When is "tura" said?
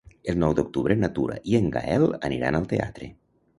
1.19-1.37